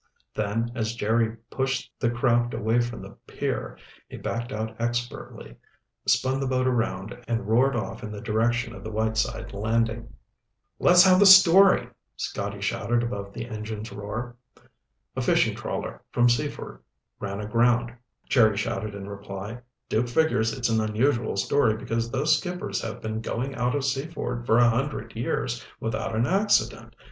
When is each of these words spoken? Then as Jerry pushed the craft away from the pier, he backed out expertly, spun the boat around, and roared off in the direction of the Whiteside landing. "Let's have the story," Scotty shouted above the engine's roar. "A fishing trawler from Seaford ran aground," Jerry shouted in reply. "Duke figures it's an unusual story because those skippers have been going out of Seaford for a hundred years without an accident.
Then 0.33 0.71
as 0.73 0.95
Jerry 0.95 1.37
pushed 1.51 1.91
the 1.99 2.09
craft 2.09 2.55
away 2.55 2.79
from 2.79 3.03
the 3.03 3.15
pier, 3.27 3.77
he 4.09 4.17
backed 4.17 4.51
out 4.51 4.75
expertly, 4.81 5.57
spun 6.07 6.39
the 6.39 6.47
boat 6.47 6.65
around, 6.65 7.15
and 7.27 7.47
roared 7.47 7.75
off 7.75 8.01
in 8.01 8.11
the 8.11 8.19
direction 8.19 8.73
of 8.73 8.83
the 8.83 8.89
Whiteside 8.89 9.53
landing. 9.53 10.11
"Let's 10.79 11.03
have 11.03 11.19
the 11.19 11.27
story," 11.27 11.87
Scotty 12.17 12.61
shouted 12.61 13.03
above 13.03 13.31
the 13.31 13.47
engine's 13.47 13.91
roar. 13.91 14.35
"A 15.15 15.21
fishing 15.21 15.55
trawler 15.55 16.01
from 16.11 16.29
Seaford 16.29 16.79
ran 17.19 17.39
aground," 17.39 17.93
Jerry 18.27 18.57
shouted 18.57 18.95
in 18.95 19.07
reply. 19.07 19.59
"Duke 19.87 20.09
figures 20.09 20.51
it's 20.51 20.67
an 20.69 20.81
unusual 20.81 21.37
story 21.37 21.75
because 21.77 22.09
those 22.09 22.39
skippers 22.39 22.81
have 22.81 23.03
been 23.03 23.21
going 23.21 23.53
out 23.53 23.75
of 23.75 23.85
Seaford 23.85 24.47
for 24.47 24.57
a 24.57 24.67
hundred 24.67 25.15
years 25.15 25.63
without 25.79 26.15
an 26.15 26.25
accident. 26.25 26.95